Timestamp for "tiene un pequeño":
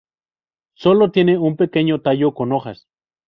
1.11-2.01